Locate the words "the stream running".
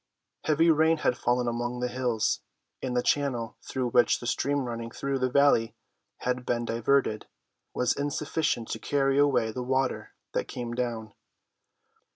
4.19-4.89